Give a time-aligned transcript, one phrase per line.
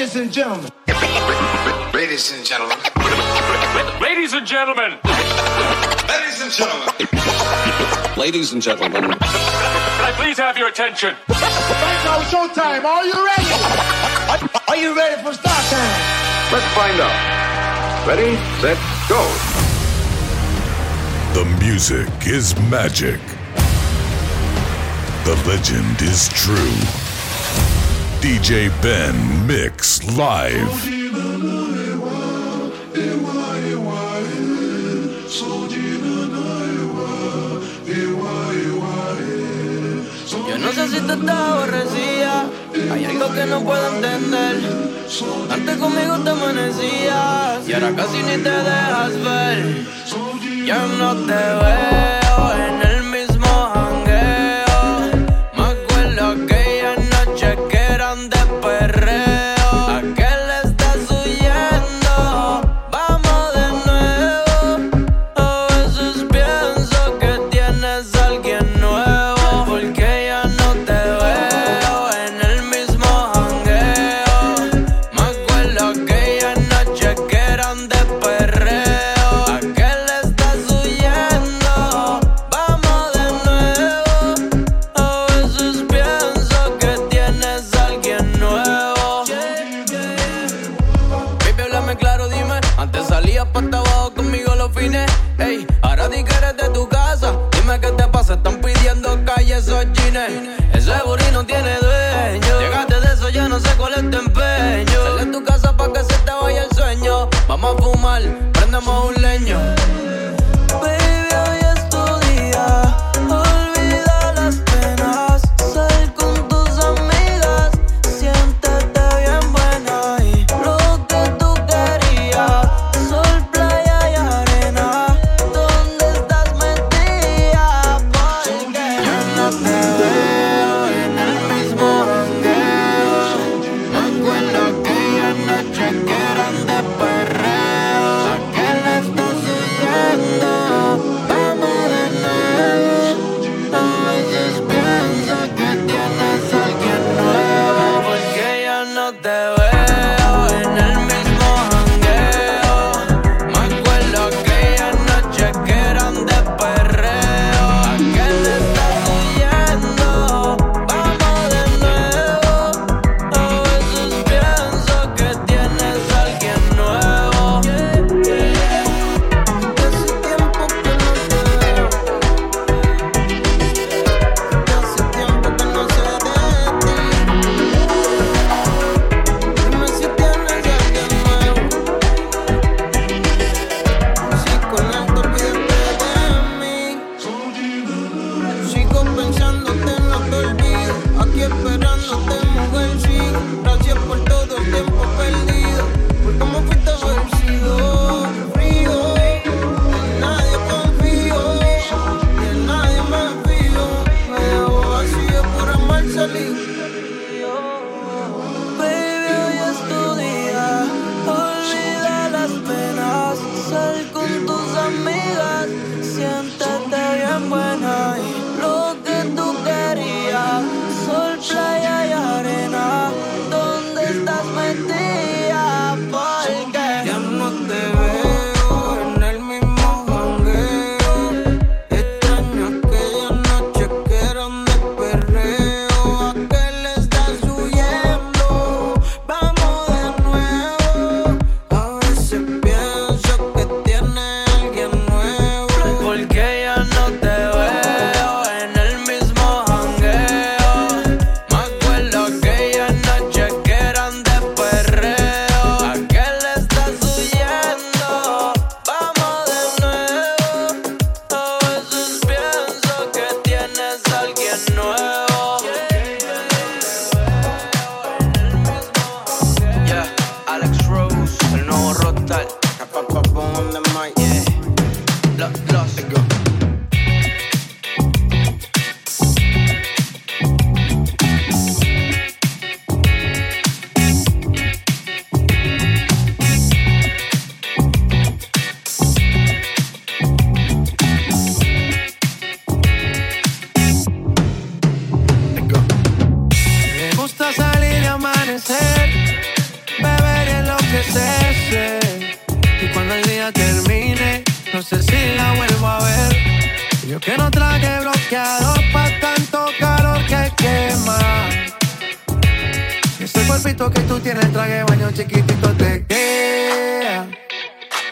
[0.00, 0.70] Ladies and gentlemen.
[1.92, 2.78] Ladies and gentlemen.
[4.00, 4.98] Ladies and gentlemen.
[6.08, 8.16] Ladies and gentlemen.
[8.16, 9.02] Ladies and gentlemen.
[9.02, 11.14] Can I please have your attention?
[11.28, 11.40] It's
[12.06, 12.82] now, showtime.
[12.82, 14.48] Are you ready?
[14.68, 16.00] Are you ready for start time?
[16.50, 18.08] Let's find out.
[18.08, 19.20] Ready, set, go.
[21.34, 23.20] The music is magic.
[25.26, 26.99] The legend is true.
[28.20, 30.68] DJ Ben Mix Live.
[40.48, 42.46] Yo no sé si te estás aborrecida,
[42.92, 44.56] hay algo que no puedo entender.
[45.50, 49.86] Antes conmigo te amanecías y ahora casi ni te dejas ver.
[50.66, 52.79] Ya no te veo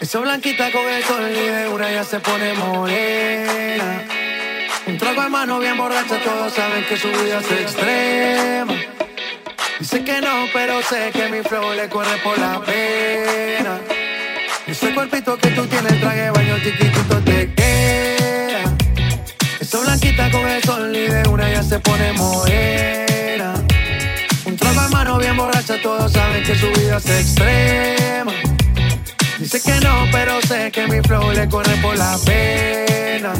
[0.09, 4.03] Eso blanquita con el sol y de una ya se pone morena.
[4.87, 8.73] Un trago hermano bien borracha, todos saben que su vida es extrema.
[9.79, 13.81] Dice que no, pero sé que mi flow le corre por la pena.
[14.67, 18.77] Ese cuerpito que tú tienes, traje baño chiquitito te queda.
[19.61, 23.53] Eso blanquita con el sol y de una ya se pone morena.
[24.47, 28.38] Un trago hermano bien borracha, todos saben que su vida es extrema.
[29.88, 33.32] No, pero sé que mi flow le corre por la pena.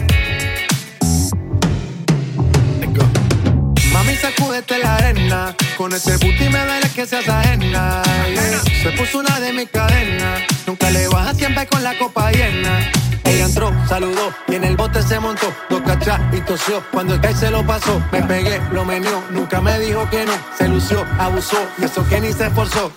[3.92, 5.54] Mami, sacúdete la arena.
[5.76, 8.02] Con ese booty me duele que seas ajena.
[8.32, 8.60] yeah.
[8.82, 10.42] Se puso una de mis cadenas.
[10.66, 12.90] Nunca le baja siempre con la copa llena.
[13.24, 15.52] Ella entró, saludó y en el bote se montó.
[15.68, 16.82] Dos cachas y tosió.
[16.92, 19.22] Cuando el que se lo pasó, me pegué, lo menió.
[19.30, 20.32] Nunca me dijo que no.
[20.56, 22.90] Se lució, abusó y eso que ni se esforzó.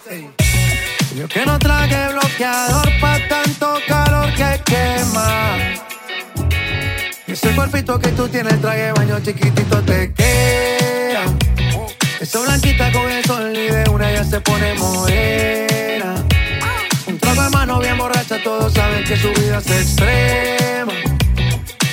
[1.21, 5.55] Yo que no traje bloqueador pa' tanto calor que quema.
[7.27, 11.25] Ese cuerpito que tú tienes, traje baño chiquitito te queda.
[12.19, 16.15] Eso blanquita con el sol y de una ya se pone morena.
[17.05, 20.93] Un trago hermano bien borracha, todos saben que su vida es extrema.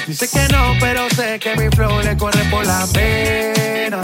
[0.07, 4.01] Dice que no, pero sé que mi flow le corre por la pena.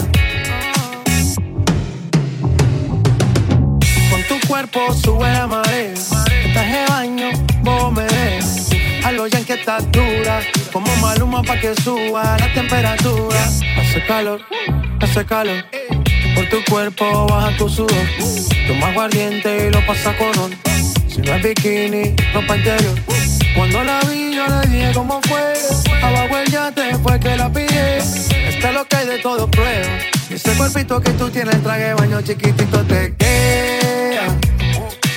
[4.67, 5.93] Cuerpo sube la marea.
[5.93, 7.29] Estás de baño,
[7.61, 8.69] vos me ves.
[9.03, 10.41] A lo ya que estás dura.
[10.71, 13.39] Como maluma pa' que suba la temperatura.
[13.77, 14.41] Hace calor,
[15.01, 15.63] hace calor.
[16.35, 18.07] Por tu cuerpo baja tu sudor.
[18.67, 20.51] Toma aguardiente y lo pasa con on.
[21.07, 22.95] Si no es bikini, ropa interior.
[23.55, 25.53] Cuando la vi, yo le dije cómo fue.
[26.01, 27.97] Abajo el yate fue que la pillé.
[28.49, 29.99] Está lo que hay de todo prueba.
[30.29, 34.54] Ese cuerpito que tú tienes, traje baño chiquitito te queda.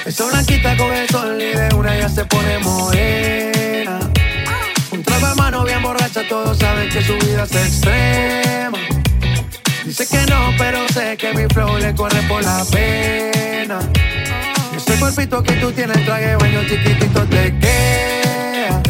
[0.08, 4.00] Eso blanquita con el sol y de una ya se pone morena.
[4.90, 8.78] Un trago hermano bien borracha, todos saben que su vida es extrema.
[9.84, 13.80] Dice que no, pero sé que mi flow le corre por la pena.
[14.74, 18.82] Ese cuerpito que tú tienes, traje baño chiquitito te queda.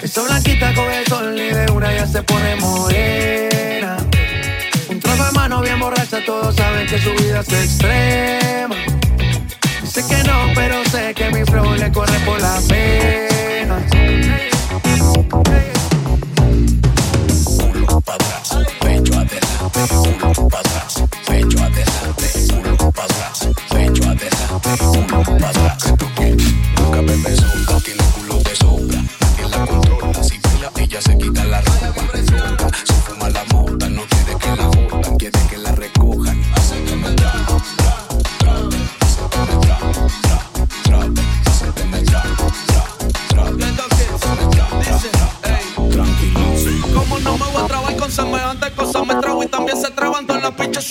[0.00, 3.96] Eso blanquita con el sol y de una ya se pone morena.
[4.88, 8.95] Un trago hermano bien borracha, todos saben que su vida es extrema.
[9.96, 14.55] Dice que no, pero sé que mi flow le corre por la pena.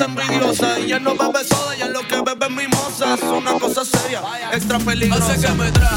[0.01, 3.15] Envidiosas Y ya no bebe soda, ya lo que bebe es mimosa.
[3.15, 4.21] Es una cosa seria,
[4.51, 5.33] extra peligrosa.
[5.33, 5.89] Hace que me tra,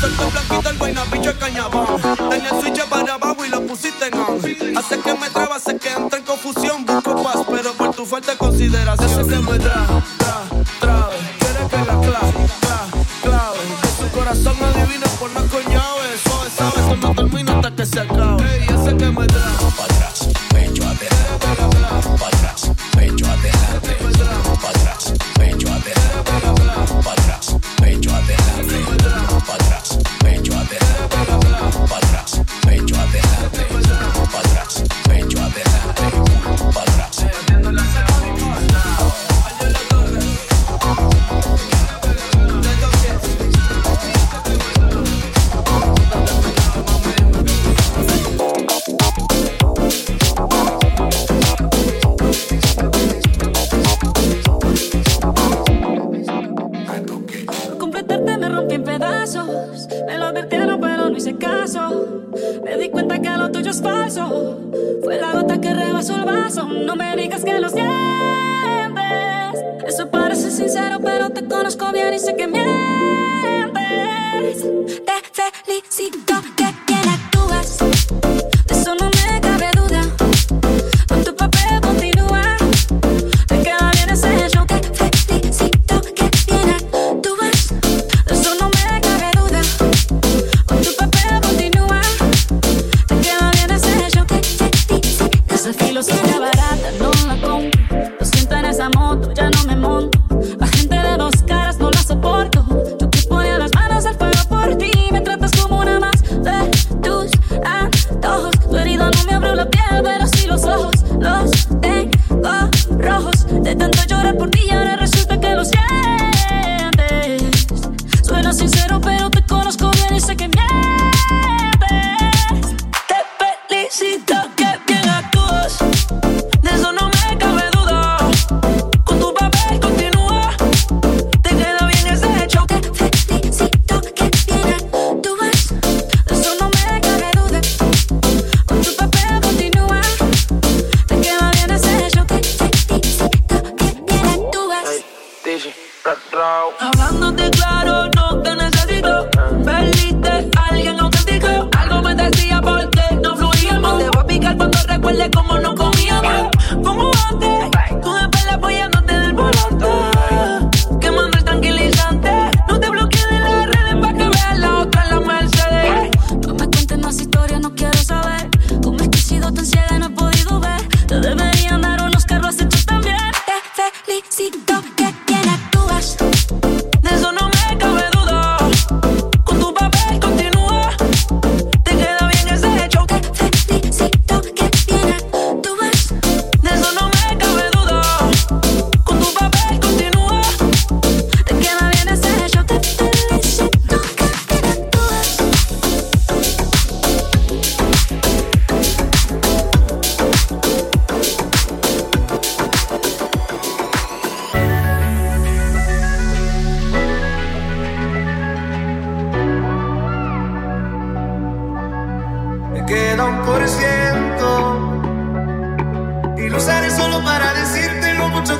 [0.00, 2.00] soltó blanquita el vaina, bicho, el cañabón.
[2.30, 4.76] Tenía el switch para abajo y lo pusiste en on.
[4.76, 6.86] Hace que me traba, hace que entre en confusión.
[6.86, 9.10] Busco paz, pero por tu falta de consideración.
[9.10, 9.86] Hace que me tra,
[10.18, 10.42] tra,
[10.80, 11.16] trabe.
[11.38, 13.58] Quiere que la clave, clave, clave.
[13.82, 15.09] Que su corazón adivine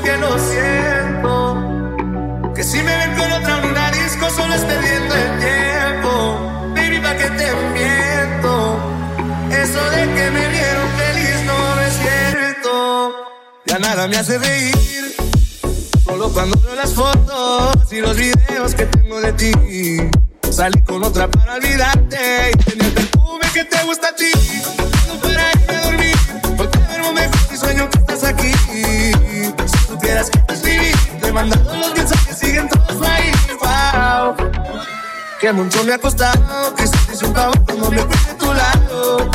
[0.02, 1.56] que no siento.
[2.54, 6.72] Que si me ven con otra en un disco solo es perdiendo el tiempo.
[6.74, 8.78] Baby, pa' que te miento.
[9.50, 13.12] Eso de que me vieron feliz no es cierto.
[13.66, 15.16] Ya nada me hace reír.
[16.04, 19.52] Solo cuando veo las fotos y los videos que tengo de ti.
[20.50, 24.32] Salí con otra para olvidarte y tenía el perfume que te gusta a ti.
[25.06, 26.16] No para irme a dormir,
[26.56, 28.52] porque duermo mejor si sueño que estás aquí
[30.28, 30.96] quieras escribir.
[31.20, 33.32] Te he los mensajes, siguen todos ahí.
[33.60, 34.36] Wow.
[35.40, 38.52] Que mucho me ha costado, que si te un favor cuando me fui de tu
[38.52, 39.30] lado.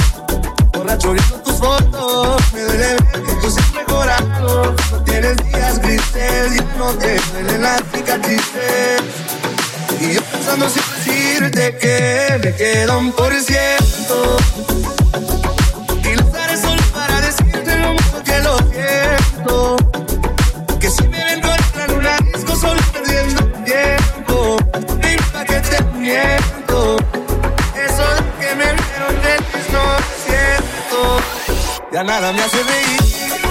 [0.74, 4.76] Borracho viendo tus fotos, me duele ver que tú siempre mejorado.
[4.92, 9.02] No tienes días grises y no te duelen las cicatrices.
[10.00, 14.38] Y yo pensando sin decirte que me quedan por ciento.
[31.96, 33.45] Ya nada me hace reír.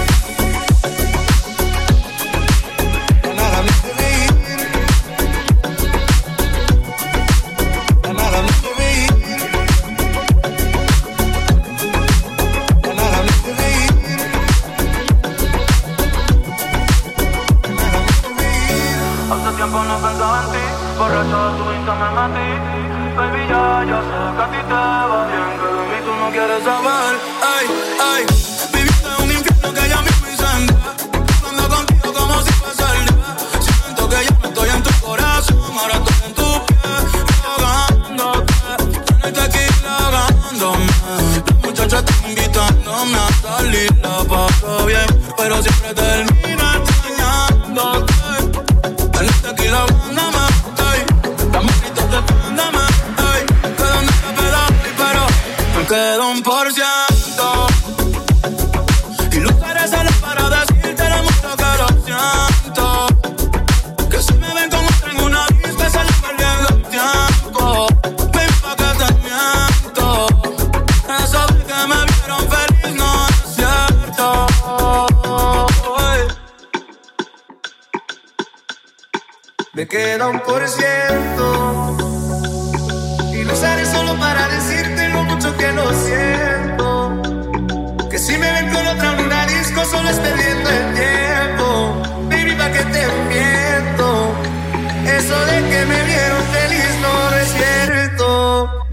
[45.85, 46.34] neden?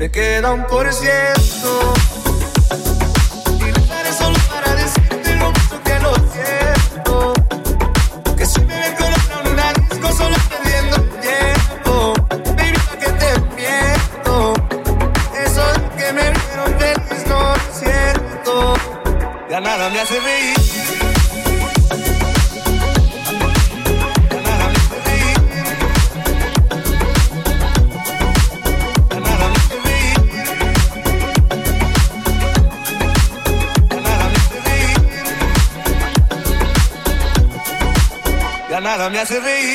[0.02, 2.01] Me queda un por ciento.
[39.02, 39.74] Hace reír.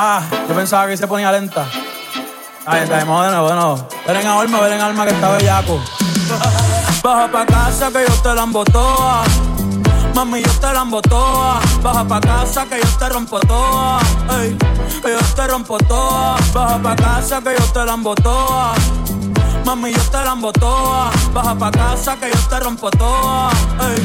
[0.00, 1.66] Ah, yo pensaba que se ponía lenta.
[2.64, 3.88] Ahí está, bueno, bueno.
[4.06, 5.82] Ven en alma, ven en alma que está bellaco.
[7.08, 9.24] Baja pa' casa que yo te la toa.
[10.14, 11.58] Mami, yo te la toa.
[11.82, 13.98] Baja pa' casa que yo te rompo toa.
[14.38, 14.54] Ey,
[15.02, 16.36] que yo te rompo toa.
[16.52, 18.74] Baja pa' casa que yo te la toa.
[19.64, 21.10] Mami, yo te la toa.
[21.32, 23.52] Baja pa' casa que yo te rompo toa.
[23.88, 24.02] Ey,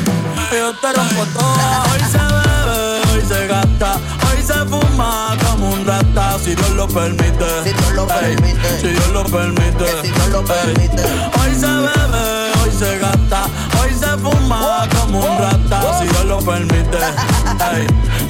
[0.49, 1.83] que yo te rompo toa.
[1.91, 3.99] Hoy se bebe, hoy se gasta
[4.45, 7.63] se fuma como un rata si Dios lo permite.
[7.63, 8.81] Si Dios lo permite.
[8.81, 9.85] si Dios lo permite.
[10.01, 11.03] si Dios lo permite.
[11.39, 12.42] Hoy se bebe, hoy
[12.73, 13.45] se gasta,
[13.79, 16.97] hoy se fuma como un rata si Dios lo permite.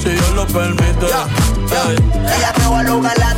[0.02, 1.06] si Dios lo permite.
[1.06, 3.34] Ella te va a lograr la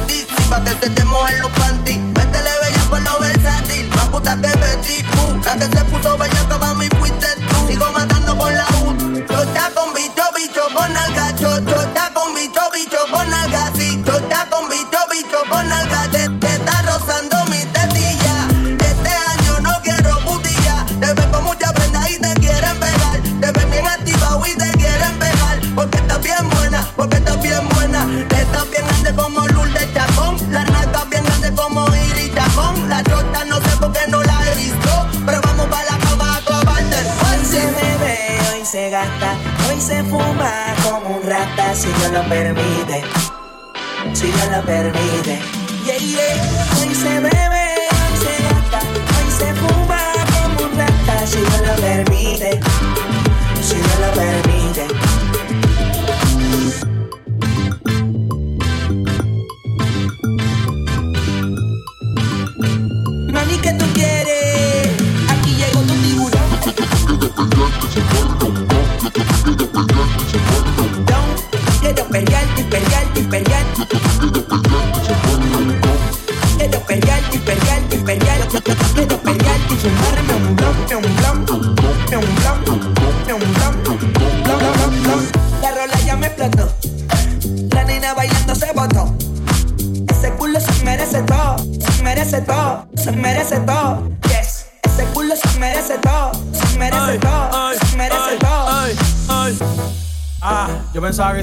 [0.51, 1.99] pa' que te mojen los panties.
[1.99, 5.05] Métele bella por lo versátil, más puta que Betty
[5.45, 7.67] La que se puso bella para mí fuiste tú.
[7.69, 8.97] Sigo matando con la U.
[9.31, 13.71] Yo está con bicho, bicho, con alga, yo, yo está con bicho, bicho, con alga,
[13.77, 14.03] sí.
[14.05, 15.76] Yo está con bicho, bicho, con alga,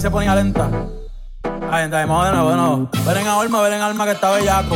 [0.03, 0.69] se ponía lenta.
[1.71, 2.31] Ahí está, vamos de.
[3.05, 4.75] Ven en alma, ven en alma que está bellaco.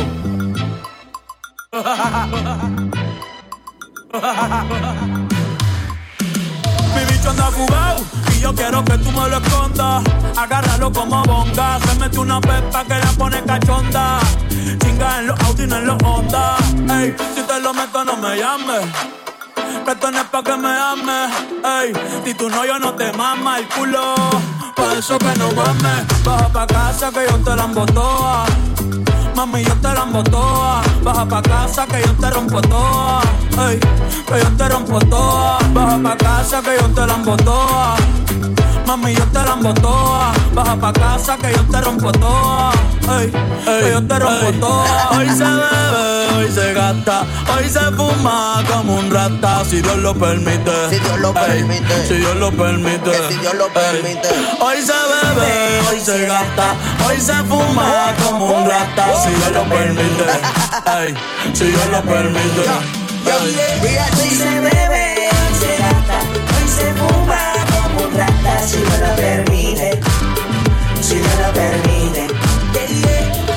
[6.94, 8.00] Mi bicho anda fugado
[8.34, 10.02] y yo quiero que tú me lo escondas.
[10.34, 11.78] Agárralo como bonga.
[11.80, 14.20] Se mete una pepa que la pone cachonda.
[14.78, 16.56] Chinga en los Audi, no en los Honda.
[17.02, 18.80] Ey, si te lo meto, no me llames.
[19.84, 21.30] Que esto no es pa' que me ames.
[21.82, 21.92] Ey,
[22.24, 24.14] si tú no, yo no te mama el culo.
[24.78, 26.06] Pa' eso que no mames.
[26.24, 28.46] Baja pa' casa que yo te la toa.
[29.34, 30.82] Mami, yo te la toa.
[31.02, 33.20] Baja pa' casa que yo te rompo toa.
[33.68, 33.80] Ey,
[34.28, 35.58] que yo te rompo toa.
[35.74, 37.96] Baja pa' casa que yo te la toa.
[38.88, 40.32] Mami, yo te la toa.
[40.54, 42.72] Baja pa' casa que yo te rompo toa.
[43.20, 45.10] Ey, que yo te rompo toa.
[45.10, 47.26] Hoy se bebe, hoy se gasta.
[47.52, 49.62] Hoy se fuma como un rata.
[49.68, 50.72] Si Dios lo permite.
[50.88, 52.08] Si Dios lo permite.
[52.08, 53.12] Si Dios lo permite.
[53.28, 54.28] si Dios lo permite.
[54.58, 56.74] Hoy se bebe, hoy se gasta.
[57.06, 59.04] Hoy se fuma como un rata.
[59.22, 60.24] Si Dios lo permite.
[60.98, 61.14] Ey,
[61.52, 62.64] si Dios lo permite.
[63.36, 66.20] Hoy se bebe, hoy se gasta,
[66.56, 67.47] hoy se fuma.
[68.68, 69.98] Si me lo permite,
[71.00, 72.22] si me lo permite.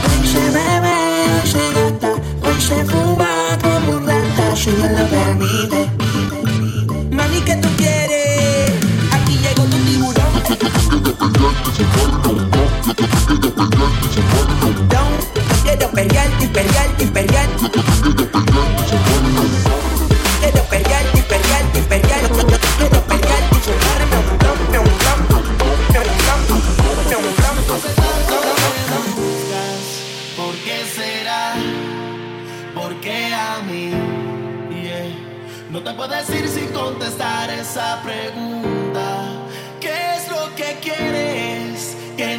[0.08, 0.96] Hoy se bebe,
[1.34, 2.12] hoy se gasta,
[2.48, 5.90] hoy se fuma como un rata, si me lo permite.
[7.12, 8.72] Mami, ¿qué tú quieres?
[9.12, 10.32] Aquí llegó tu tiburón.
[14.92, 17.50] Don, yo quiero pelear, y pelear,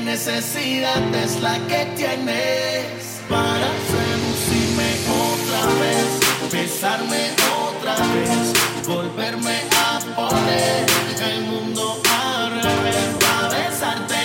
[0.04, 6.52] necesidad es la que tienes para seducirme otra vez?
[6.52, 7.30] Besarme
[7.68, 10.86] otra vez, volverme a poner
[11.30, 14.21] el mundo al revés, para besarte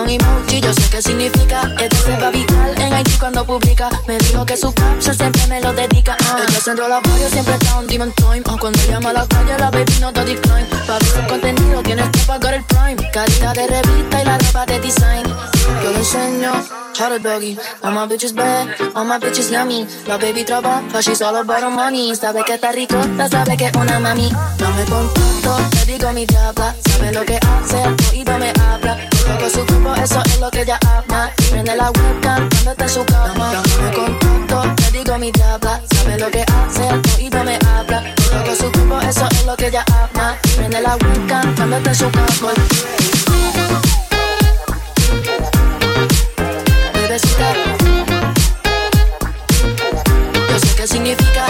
[0.00, 1.62] corazón emoji, yo sé qué significa.
[1.78, 3.88] Esto se va viral en Haití cuando publica.
[4.06, 6.16] Me dijo que su caption siempre me lo dedica.
[6.20, 6.48] Uh.
[6.48, 8.42] Ella se enrola pollo, siempre está on demon time.
[8.46, 10.66] Uh, cuando llama a la calle, la baby no da decline.
[10.86, 13.10] Pa' ver su contenido, tienes que pagar el prime.
[13.12, 15.24] Calidad de revista y la ropa de design.
[15.82, 17.56] Yo le enseño how to doggy.
[17.82, 19.86] All my bitches bad, all my bitches yummy.
[20.06, 22.14] La baby trabaja, she's all about her money.
[22.14, 24.30] Sabe que está rico, ya sabe que es una mami.
[24.60, 26.74] No me contacto, te digo mi diabla.
[26.86, 28.98] Sabe lo que hace, al oído me habla.
[29.28, 31.30] Loco su cuerpo, eso es lo que ella ama.
[31.50, 33.52] Prende la webcam cuando está en su cama.
[33.54, 35.80] No me contacto, te digo mi diabla.
[35.94, 38.14] Sabe lo que hace, al oído me habla.
[38.34, 40.36] Loco su cuerpo, eso es lo que ella ama.
[40.56, 42.52] Prende la webcam cuando está en su cama.
[47.10, 47.54] Bebecita,
[50.48, 51.46] yo sé qué significa.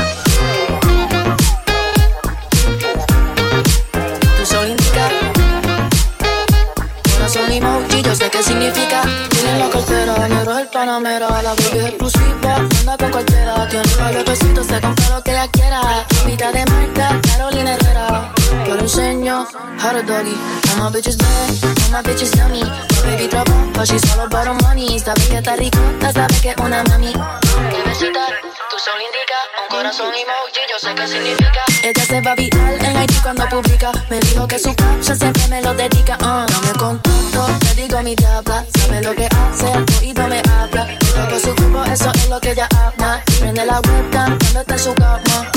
[4.39, 5.11] Tu sol indica.
[7.13, 9.03] Corazón emoji, yo sé qué significa.
[9.29, 11.43] Tiene la cartera, negro el panamera.
[11.43, 13.69] La es exclusiva, anda con cualquiera.
[13.69, 15.81] Tiene varios besitos, se compra lo que ella quiera.
[16.27, 18.33] Vida de marca, Carolina Herrera.
[18.67, 19.47] Yo le enseño
[19.81, 20.35] how to doggy.
[20.71, 22.63] All my bitches bad, all my bitches yummy.
[22.63, 24.99] My baby trabaja, she's all about money.
[24.99, 27.13] Sabe que está rico, ya sabe que es una mami.
[27.73, 31.63] Bebecita, tu pulso indica un corazón emoji, yo sé qué significa.
[31.83, 33.93] Ella se va viral en Haití cuando publica.
[34.09, 36.17] Me dijo que su caption siempre me lo dedica.
[36.21, 36.47] Uh.
[36.51, 38.65] No me contacto, te digo mi diabla.
[38.79, 40.87] Sabe lo que hace, al oído me habla.
[40.87, 43.23] Digo que su cuerpo, eso es lo que ella habla.
[43.41, 45.51] Prende la webcam cuando está en su cama.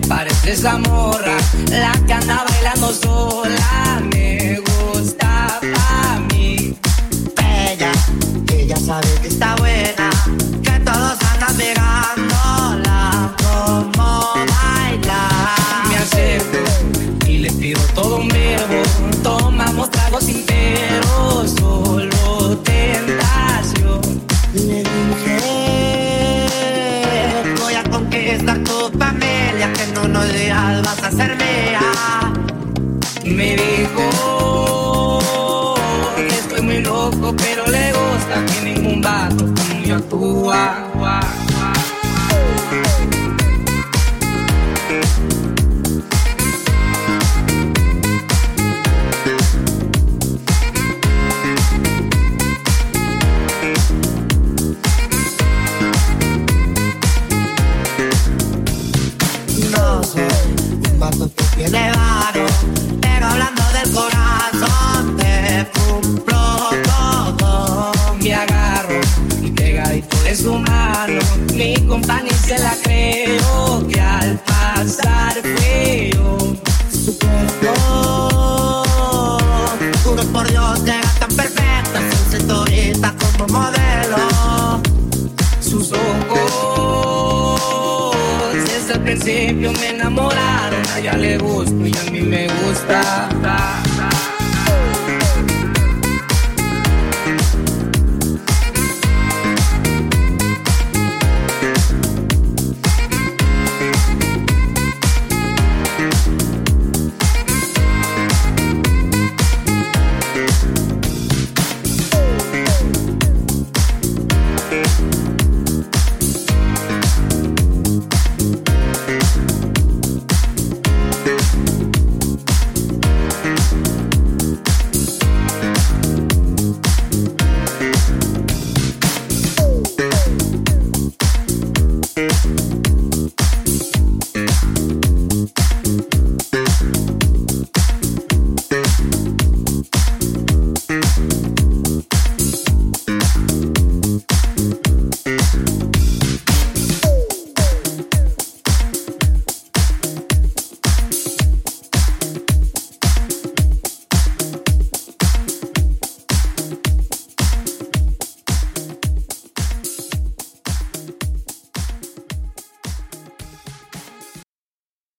[0.00, 1.36] ¿Qué le parece esa morra?
[1.70, 5.29] La que anda bailando sola me gusta
[40.52, 40.89] yo